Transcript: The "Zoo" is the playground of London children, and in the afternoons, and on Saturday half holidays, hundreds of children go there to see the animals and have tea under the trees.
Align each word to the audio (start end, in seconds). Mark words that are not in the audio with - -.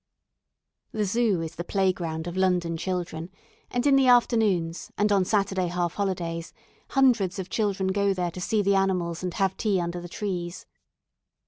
The 0.93 1.05
"Zoo" 1.05 1.41
is 1.43 1.53
the 1.57 1.63
playground 1.63 2.25
of 2.25 2.35
London 2.35 2.75
children, 2.75 3.29
and 3.69 3.85
in 3.85 3.95
the 3.95 4.07
afternoons, 4.07 4.91
and 4.97 5.11
on 5.11 5.23
Saturday 5.25 5.67
half 5.67 5.93
holidays, 5.93 6.53
hundreds 6.89 7.37
of 7.37 7.51
children 7.51 7.89
go 7.89 8.11
there 8.11 8.31
to 8.31 8.41
see 8.41 8.63
the 8.63 8.73
animals 8.73 9.21
and 9.21 9.35
have 9.35 9.55
tea 9.57 9.79
under 9.79 10.01
the 10.01 10.09
trees. 10.09 10.65